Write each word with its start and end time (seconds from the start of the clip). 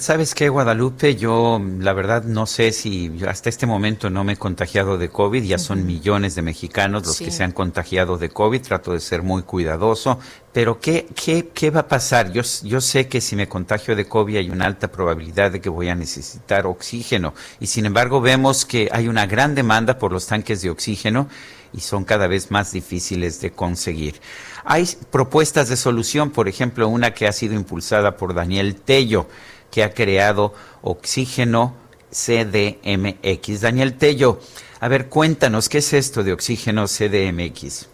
¿Sabes 0.00 0.34
qué, 0.34 0.48
Guadalupe? 0.48 1.14
Yo, 1.14 1.60
la 1.78 1.92
verdad, 1.92 2.24
no 2.24 2.46
sé 2.46 2.72
si 2.72 3.12
hasta 3.28 3.50
este 3.50 3.66
momento 3.66 4.08
no 4.08 4.24
me 4.24 4.32
he 4.32 4.36
contagiado 4.38 4.96
de 4.96 5.10
COVID. 5.10 5.44
Ya 5.44 5.58
son 5.58 5.84
millones 5.84 6.34
de 6.34 6.40
mexicanos 6.40 7.06
los 7.06 7.18
que 7.18 7.30
se 7.30 7.44
han 7.44 7.52
contagiado 7.52 8.16
de 8.16 8.30
COVID. 8.30 8.62
Trato 8.62 8.94
de 8.94 9.00
ser 9.00 9.22
muy 9.22 9.42
cuidadoso. 9.42 10.18
Pero, 10.54 10.80
¿qué, 10.80 11.06
qué, 11.14 11.50
qué 11.52 11.70
va 11.70 11.80
a 11.80 11.88
pasar? 11.88 12.32
Yo, 12.32 12.40
yo 12.62 12.80
sé 12.80 13.08
que 13.08 13.20
si 13.20 13.36
me 13.36 13.46
contagio 13.46 13.94
de 13.94 14.06
COVID 14.06 14.38
hay 14.38 14.48
una 14.48 14.64
alta 14.64 14.90
probabilidad 14.90 15.50
de 15.50 15.60
que 15.60 15.68
voy 15.68 15.90
a 15.90 15.94
necesitar 15.94 16.66
oxígeno. 16.66 17.34
Y 17.60 17.66
sin 17.66 17.84
embargo, 17.84 18.22
vemos 18.22 18.64
que 18.64 18.88
hay 18.92 19.06
una 19.06 19.26
gran 19.26 19.54
demanda 19.54 19.98
por 19.98 20.12
los 20.12 20.26
tanques 20.26 20.62
de 20.62 20.70
oxígeno 20.70 21.28
y 21.74 21.80
son 21.80 22.04
cada 22.04 22.26
vez 22.26 22.50
más 22.50 22.72
difíciles 22.72 23.42
de 23.42 23.50
conseguir. 23.50 24.18
Hay 24.64 24.88
propuestas 25.10 25.68
de 25.68 25.76
solución, 25.76 26.30
por 26.30 26.48
ejemplo, 26.48 26.88
una 26.88 27.12
que 27.12 27.28
ha 27.28 27.32
sido 27.32 27.54
impulsada 27.54 28.16
por 28.16 28.32
Daniel 28.32 28.76
Tello 28.76 29.26
que 29.70 29.82
ha 29.84 29.92
creado 29.92 30.54
Oxígeno 30.82 31.74
CDMX. 32.10 33.60
Daniel 33.60 33.96
Tello, 33.96 34.38
a 34.80 34.88
ver, 34.88 35.08
cuéntanos, 35.08 35.68
¿qué 35.68 35.78
es 35.78 35.92
esto 35.92 36.22
de 36.22 36.32
Oxígeno 36.32 36.86
CDMX? 36.86 37.88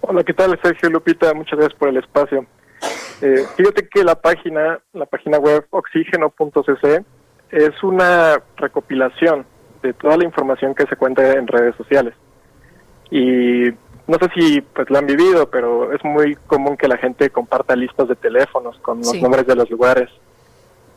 Hola, 0.00 0.22
¿qué 0.22 0.32
tal, 0.32 0.58
Sergio 0.62 0.88
Lupita? 0.90 1.34
Muchas 1.34 1.58
gracias 1.58 1.78
por 1.78 1.88
el 1.88 1.96
espacio. 1.96 2.46
Eh, 3.20 3.44
fíjate 3.56 3.88
que 3.88 4.04
la 4.04 4.14
página, 4.14 4.78
la 4.92 5.06
página 5.06 5.38
web 5.38 5.66
oxígeno.cc 5.70 7.04
es 7.50 7.82
una 7.82 8.40
recopilación 8.56 9.46
de 9.82 9.92
toda 9.94 10.16
la 10.16 10.24
información 10.24 10.74
que 10.74 10.86
se 10.86 10.96
cuenta 10.96 11.32
en 11.32 11.46
redes 11.46 11.74
sociales. 11.76 12.14
Y 13.10 13.64
no 14.06 14.18
sé 14.20 14.28
si 14.34 14.60
pues 14.60 14.90
la 14.90 15.00
han 15.00 15.06
vivido, 15.06 15.50
pero 15.50 15.92
es 15.92 16.04
muy 16.04 16.36
común 16.46 16.76
que 16.76 16.88
la 16.88 16.98
gente 16.98 17.30
comparta 17.30 17.74
listas 17.74 18.08
de 18.08 18.16
teléfonos 18.16 18.78
con 18.78 18.98
los 18.98 19.20
nombres 19.20 19.46
de 19.46 19.56
los 19.56 19.70
lugares. 19.70 20.10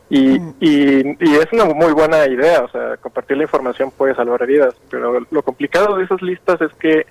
Y, 0.10 0.40
y, 0.60 1.18
es 1.20 1.48
una 1.52 1.66
muy 1.66 1.94
buena 1.94 2.26
idea, 2.26 2.62
o 2.62 2.70
sea, 2.70 2.98
compartir 2.98 3.38
la 3.38 3.44
información 3.44 3.92
puede 3.92 4.16
salvar 4.16 4.46
vidas, 4.48 4.74
pero 4.90 5.20
lo 5.30 5.44
complicado 5.44 5.98
de 5.98 6.06
esas 6.06 6.22
listas 6.24 6.60
es 6.62 6.74
que 6.74 7.06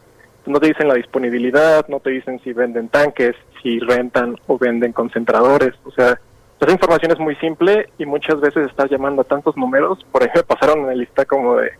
no 0.46 0.58
te 0.58 0.68
dicen 0.68 0.88
la 0.88 0.94
disponibilidad, 0.94 1.86
no 1.88 2.00
te 2.00 2.10
dicen 2.10 2.41
si 2.42 2.52
venden 2.52 2.88
tanques, 2.88 3.36
si 3.62 3.78
rentan 3.78 4.36
o 4.48 4.58
venden 4.58 4.92
concentradores, 4.92 5.74
o 5.84 5.92
sea, 5.92 6.19
esa 6.60 6.72
información 6.72 7.12
es 7.12 7.20
muy 7.20 7.36
simple 7.36 7.88
y 7.98 8.06
muchas 8.06 8.41
veces 8.41 8.66
estás 8.66 8.91
llamando 8.91 9.22
a 9.22 9.24
tantos 9.24 9.56
números, 9.56 10.04
por 10.10 10.22
ejemplo, 10.22 10.42
pasaron 10.56 10.80
en 10.80 10.86
la 10.86 10.94
lista 10.94 11.24
como 11.24 11.56
de 11.56 11.70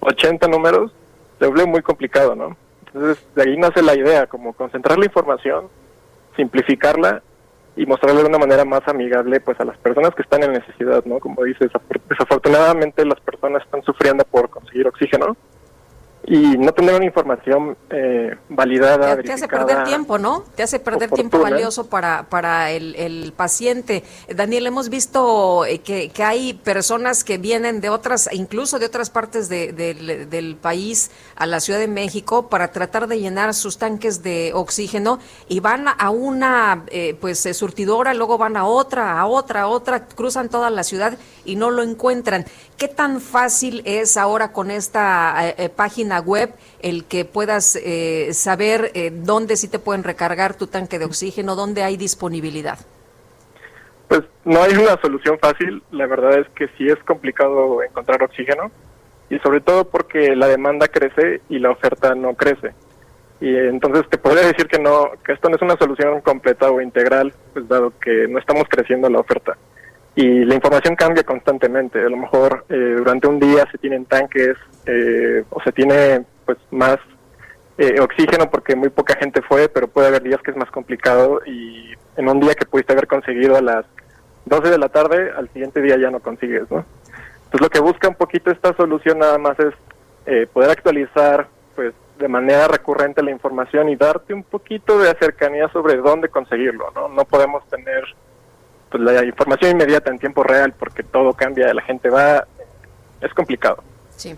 80 0.00 0.46
números, 0.48 0.92
se 1.38 1.46
vuelve 1.46 1.66
muy 1.66 1.82
complicado, 1.82 2.34
¿no? 2.34 2.56
Entonces, 2.86 3.26
de 3.34 3.42
ahí 3.42 3.56
nace 3.56 3.82
la 3.82 3.94
idea, 3.94 4.26
como 4.26 4.52
concentrar 4.52 4.98
la 4.98 5.06
información, 5.06 5.68
simplificarla 6.36 7.22
y 7.76 7.86
mostrarle 7.86 8.22
de 8.22 8.28
una 8.28 8.38
manera 8.38 8.64
más 8.64 8.86
amigable 8.88 9.40
pues 9.40 9.60
a 9.60 9.64
las 9.64 9.76
personas 9.78 10.14
que 10.14 10.22
están 10.22 10.42
en 10.42 10.52
necesidad, 10.52 11.04
¿no? 11.04 11.18
Como 11.18 11.44
dices, 11.44 11.70
desafortunadamente 12.08 13.04
las 13.04 13.20
personas 13.20 13.62
están 13.62 13.82
sufriendo 13.82 14.24
por 14.24 14.48
conseguir 14.48 14.88
oxígeno 14.88 15.36
y 16.26 16.58
no 16.58 16.72
tener 16.72 16.96
una 16.96 17.04
información 17.04 17.76
eh, 17.88 18.36
validada. 18.48 19.16
Te, 19.22 19.32
hace 19.32 19.46
perder 19.46 19.84
tiempo, 19.84 20.18
¿no? 20.18 20.42
Te 20.56 20.64
hace 20.64 20.80
perder 20.80 21.08
tiempo 21.10 21.38
valioso 21.38 21.86
para, 21.86 22.24
para 22.28 22.72
el, 22.72 22.96
el 22.96 23.32
paciente. 23.32 24.02
Daniel, 24.34 24.66
hemos 24.66 24.88
visto 24.88 25.64
eh, 25.64 25.78
que, 25.78 26.08
que, 26.08 26.24
hay 26.24 26.54
personas 26.54 27.22
que 27.22 27.38
vienen 27.38 27.80
de 27.80 27.90
otras, 27.90 28.28
incluso 28.32 28.80
de 28.80 28.86
otras 28.86 29.08
partes 29.08 29.48
de, 29.48 29.72
del 29.72 30.56
país 30.56 31.12
a 31.36 31.46
la 31.46 31.60
Ciudad 31.60 31.78
de 31.78 31.86
México 31.86 32.48
para 32.48 32.72
tratar 32.72 33.06
de 33.06 33.20
llenar 33.20 33.54
sus 33.54 33.78
tanques 33.78 34.24
de 34.24 34.50
oxígeno 34.52 35.20
y 35.48 35.60
van 35.60 35.86
a 35.96 36.10
una 36.10 36.84
eh, 36.88 37.16
pues 37.20 37.38
surtidora, 37.56 38.14
luego 38.14 38.36
van 38.36 38.56
a 38.56 38.66
otra, 38.66 39.20
a 39.20 39.26
otra, 39.26 39.62
a 39.62 39.66
otra, 39.68 40.06
cruzan 40.08 40.48
toda 40.48 40.70
la 40.70 40.82
ciudad 40.82 41.16
y 41.44 41.54
no 41.54 41.70
lo 41.70 41.82
encuentran. 41.84 42.46
¿Qué 42.76 42.88
tan 42.88 43.20
fácil 43.20 43.82
es 43.84 44.16
ahora 44.16 44.52
con 44.52 44.70
esta 44.70 45.54
página 45.76 46.15
web 46.20 46.54
el 46.80 47.04
que 47.04 47.24
puedas 47.24 47.76
eh, 47.76 48.32
saber 48.32 48.90
eh, 48.94 49.10
dónde 49.12 49.56
sí 49.56 49.68
te 49.68 49.78
pueden 49.78 50.04
recargar 50.04 50.54
tu 50.54 50.66
tanque 50.66 50.98
de 50.98 51.04
oxígeno, 51.04 51.56
dónde 51.56 51.82
hay 51.82 51.96
disponibilidad? 51.96 52.78
Pues 54.08 54.22
no 54.44 54.62
hay 54.62 54.74
una 54.74 55.00
solución 55.00 55.38
fácil, 55.40 55.82
la 55.90 56.06
verdad 56.06 56.38
es 56.38 56.48
que 56.50 56.68
sí 56.78 56.86
es 56.86 56.98
complicado 57.04 57.82
encontrar 57.82 58.22
oxígeno 58.22 58.70
y 59.28 59.38
sobre 59.40 59.60
todo 59.60 59.84
porque 59.84 60.36
la 60.36 60.46
demanda 60.46 60.86
crece 60.86 61.40
y 61.48 61.58
la 61.58 61.70
oferta 61.70 62.14
no 62.14 62.34
crece. 62.34 62.72
Y 63.40 63.54
entonces 63.54 64.08
te 64.08 64.16
podría 64.16 64.46
decir 64.46 64.66
que 64.66 64.78
no, 64.78 65.10
que 65.24 65.32
esto 65.32 65.48
no 65.48 65.56
es 65.56 65.62
una 65.62 65.76
solución 65.76 66.20
completa 66.20 66.70
o 66.70 66.80
integral, 66.80 67.34
pues 67.52 67.68
dado 67.68 67.92
que 68.00 68.28
no 68.28 68.38
estamos 68.38 68.64
creciendo 68.70 69.10
la 69.10 69.18
oferta 69.18 69.56
y 70.16 70.46
la 70.46 70.54
información 70.54 70.96
cambia 70.96 71.22
constantemente. 71.22 72.00
A 72.00 72.08
lo 72.08 72.16
mejor 72.16 72.64
eh, 72.70 72.94
durante 72.96 73.28
un 73.28 73.38
día 73.38 73.68
se 73.70 73.76
tienen 73.76 74.06
tanques 74.06 74.56
eh, 74.86 75.44
o 75.50 75.62
se 75.62 75.72
tiene 75.72 76.24
pues 76.46 76.56
más 76.70 76.96
eh, 77.76 78.00
oxígeno 78.00 78.50
porque 78.50 78.74
muy 78.74 78.88
poca 78.88 79.14
gente 79.16 79.42
fue, 79.42 79.68
pero 79.68 79.88
puede 79.88 80.08
haber 80.08 80.22
días 80.22 80.40
que 80.42 80.52
es 80.52 80.56
más 80.56 80.70
complicado 80.70 81.42
y 81.44 81.92
en 82.16 82.28
un 82.30 82.40
día 82.40 82.54
que 82.54 82.64
pudiste 82.64 82.94
haber 82.94 83.06
conseguido 83.06 83.56
a 83.56 83.60
las 83.60 83.84
12 84.46 84.70
de 84.70 84.78
la 84.78 84.88
tarde, 84.88 85.32
al 85.36 85.50
siguiente 85.52 85.82
día 85.82 85.98
ya 85.98 86.10
no 86.10 86.20
consigues, 86.20 86.62
¿no? 86.70 86.86
Entonces 87.44 87.60
lo 87.60 87.68
que 87.68 87.80
busca 87.80 88.08
un 88.08 88.14
poquito 88.14 88.50
esta 88.50 88.74
solución 88.74 89.18
nada 89.18 89.36
más 89.36 89.58
es 89.60 90.48
poder 90.48 90.70
actualizar 90.70 91.46
pues 91.76 91.94
de 92.18 92.26
manera 92.26 92.66
recurrente 92.66 93.22
la 93.22 93.30
información 93.30 93.88
y 93.88 93.96
darte 93.96 94.34
un 94.34 94.42
poquito 94.42 94.98
de 94.98 95.14
cercanía 95.20 95.68
sobre 95.68 95.96
dónde 95.96 96.28
conseguirlo, 96.28 96.90
¿no? 96.94 97.08
No 97.08 97.24
podemos 97.26 97.64
tener 97.68 98.02
pues 98.90 99.02
la 99.02 99.24
información 99.24 99.72
inmediata 99.72 100.10
en 100.10 100.18
tiempo 100.18 100.42
real 100.42 100.72
porque 100.78 101.02
todo 101.02 101.32
cambia, 101.32 101.72
la 101.74 101.82
gente 101.82 102.08
va, 102.08 102.46
es 103.20 103.32
complicado. 103.34 103.82
Sí. 104.16 104.36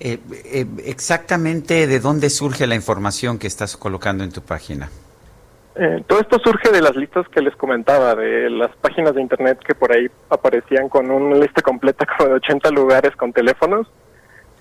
Eh, 0.00 0.18
eh, 0.44 0.66
exactamente 0.84 1.86
de 1.86 2.00
dónde 2.00 2.28
surge 2.28 2.66
la 2.66 2.74
información 2.74 3.38
que 3.38 3.46
estás 3.46 3.76
colocando 3.76 4.24
en 4.24 4.32
tu 4.32 4.42
página. 4.42 4.90
Eh, 5.76 6.04
todo 6.06 6.20
esto 6.20 6.38
surge 6.38 6.70
de 6.70 6.80
las 6.80 6.94
listas 6.94 7.26
que 7.28 7.40
les 7.40 7.54
comentaba, 7.56 8.14
de 8.14 8.50
las 8.50 8.74
páginas 8.76 9.14
de 9.14 9.22
internet 9.22 9.58
que 9.66 9.74
por 9.74 9.92
ahí 9.92 10.08
aparecían 10.30 10.88
con 10.88 11.10
una 11.10 11.36
lista 11.36 11.62
completa 11.62 12.06
como 12.06 12.28
de 12.28 12.34
80 12.36 12.70
lugares 12.70 13.16
con 13.16 13.32
teléfonos, 13.32 13.88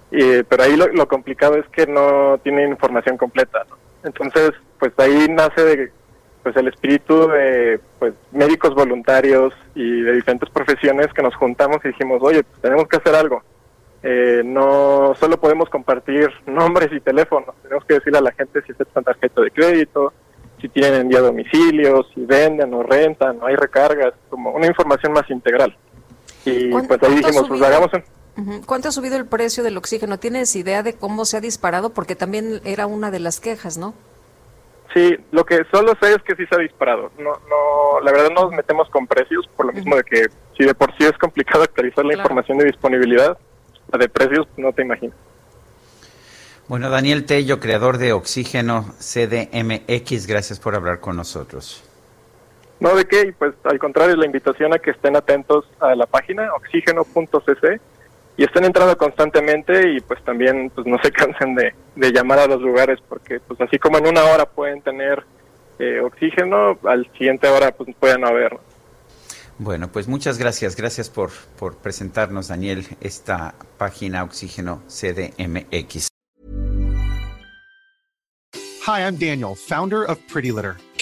pero 0.09 0.63
ahí 0.63 0.75
lo, 0.75 1.07
complicado 1.07 1.55
es 1.55 1.67
que 1.69 1.87
no 1.87 2.39
tienen 2.43 2.69
información 2.69 3.17
completa. 3.17 3.65
Entonces, 4.03 4.51
pues 4.79 4.93
ahí 4.97 5.27
nace 5.29 5.63
de, 5.63 5.91
pues 6.43 6.55
el 6.57 6.67
espíritu 6.67 7.27
de 7.29 7.79
pues 7.97 8.13
médicos 8.31 8.75
voluntarios 8.75 9.53
y 9.73 10.01
de 10.01 10.13
diferentes 10.13 10.49
profesiones 10.49 11.07
que 11.13 11.23
nos 11.23 11.33
juntamos 11.35 11.77
y 11.83 11.87
dijimos, 11.87 12.21
oye, 12.21 12.43
pues 12.43 12.61
tenemos 12.61 12.87
que 12.87 12.97
hacer 12.97 13.15
algo. 13.15 13.41
Eh, 14.03 14.41
no 14.43 15.15
solo 15.17 15.39
podemos 15.39 15.69
compartir 15.69 16.29
nombres 16.45 16.89
y 16.91 16.99
teléfonos, 16.99 17.55
tenemos 17.63 17.85
que 17.85 17.95
decirle 17.95 18.19
a 18.19 18.23
la 18.23 18.33
gente 18.33 18.61
si 18.63 18.73
aceptan 18.73 19.05
tarjeta 19.05 19.41
de 19.41 19.51
crédito, 19.51 20.13
si 20.59 20.67
tienen 20.67 21.01
envío 21.01 21.19
a 21.19 21.21
domicilio, 21.21 22.05
si 22.13 22.25
venden 22.25 22.73
o 22.73 22.83
rentan, 22.83 23.39
no 23.39 23.47
hay 23.47 23.55
recargas, 23.55 24.13
como 24.29 24.51
una 24.51 24.67
información 24.67 25.13
más 25.13 25.29
integral. 25.29 25.75
Y 26.45 26.69
pues 26.69 27.03
ahí 27.03 27.15
dijimos, 27.15 27.47
pues 27.47 27.61
hagamos 27.61 27.89
¿Cuánto 28.65 28.89
ha 28.89 28.91
subido 28.91 29.15
el 29.15 29.27
precio 29.27 29.63
del 29.63 29.77
oxígeno? 29.77 30.17
¿Tienes 30.19 30.55
idea 30.55 30.81
de 30.83 30.93
cómo 30.93 31.23
se 31.23 31.37
ha 31.37 31.41
disparado? 31.41 31.91
Porque 31.91 32.15
también 32.15 32.61
era 32.65 32.87
una 32.87 33.11
de 33.11 33.19
las 33.19 33.39
quejas, 33.39 33.77
¿no? 33.77 33.93
Sí, 34.93 35.17
lo 35.31 35.43
que 35.43 35.63
solo 35.71 35.93
sé 35.99 36.13
es 36.13 36.21
que 36.21 36.35
sí 36.35 36.45
se 36.45 36.55
ha 36.55 36.59
disparado. 36.59 37.11
No, 37.17 37.31
no, 37.49 37.99
la 38.01 38.11
verdad 38.11 38.29
no 38.29 38.43
nos 38.43 38.51
metemos 38.51 38.89
con 38.89 39.07
precios 39.07 39.47
por 39.55 39.65
lo 39.65 39.73
mismo 39.73 39.95
de 39.95 40.03
que 40.03 40.27
si 40.55 40.65
de 40.65 40.75
por 40.75 40.95
sí 40.97 41.03
es 41.05 41.17
complicado 41.17 41.63
actualizar 41.63 42.05
la 42.05 42.13
información 42.13 42.59
de 42.59 42.65
disponibilidad, 42.65 43.37
la 43.91 43.97
de 43.97 44.07
precios 44.07 44.47
no 44.57 44.71
te 44.71 44.83
imaginas. 44.83 45.15
Bueno, 46.67 46.89
Daniel 46.89 47.25
Tello, 47.25 47.59
creador 47.59 47.97
de 47.97 48.13
Oxígeno 48.13 48.85
CDMX, 48.99 50.27
gracias 50.27 50.59
por 50.59 50.75
hablar 50.75 50.99
con 50.99 51.15
nosotros. 51.15 51.83
No, 52.79 52.95
de 52.95 53.05
qué, 53.05 53.33
pues 53.37 53.53
al 53.63 53.79
contrario, 53.79 54.15
la 54.15 54.25
invitación 54.25 54.73
a 54.73 54.79
que 54.79 54.91
estén 54.91 55.15
atentos 55.15 55.65
a 55.79 55.95
la 55.95 56.05
página 56.05 56.53
oxígeno.cc 56.53 57.79
y 58.37 58.43
estén 58.43 58.65
entrando 58.65 58.97
constantemente 58.97 59.91
y 59.91 60.01
pues 60.01 60.23
también 60.23 60.71
pues 60.73 60.87
no 60.87 60.97
se 61.03 61.11
cansen 61.13 61.55
de, 61.55 61.73
llamar 62.11 62.39
a 62.39 62.47
los 62.47 62.61
lugares 62.61 62.99
porque 63.07 63.39
pues 63.39 63.59
así 63.61 63.77
como 63.77 63.97
en 63.97 64.07
una 64.07 64.23
hora 64.23 64.45
pueden 64.45 64.81
tener 64.81 65.23
eh, 65.79 65.99
oxígeno, 65.99 66.77
al 66.83 67.09
siguiente 67.13 67.47
hora 67.47 67.71
pues 67.71 67.95
pueden 67.99 68.25
haber. 68.25 68.57
Bueno, 69.59 69.91
pues 69.91 70.07
muchas 70.07 70.39
gracias. 70.39 70.75
Gracias 70.75 71.09
por, 71.09 71.29
por 71.59 71.77
presentarnos, 71.77 72.47
Daniel, 72.47 72.85
esta 73.01 73.53
página 73.77 74.23
Oxígeno 74.23 74.81
CDMX. 74.87 76.07
Hi, 78.85 78.99
I'm 78.99 79.17
Daniel, 79.17 79.55
founder 79.55 80.03
of 80.03 80.17
Pretty 80.27 80.51
Litter. 80.51 80.75